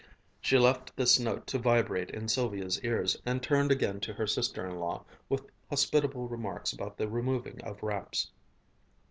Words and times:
She 0.39 0.57
left 0.57 0.95
this 0.95 1.19
note 1.19 1.45
to 1.45 1.59
vibrate 1.59 2.09
in 2.09 2.27
Sylvia's 2.27 2.79
ears 2.83 3.21
and 3.23 3.39
turned 3.43 3.71
again 3.71 3.99
to 3.99 4.13
her 4.13 4.25
sister 4.25 4.65
in 4.65 4.79
law 4.79 5.05
with 5.29 5.45
hospitable 5.69 6.27
remarks 6.27 6.73
about 6.73 6.97
the 6.97 7.07
removing 7.07 7.61
of 7.63 7.83
wraps. 7.83 8.31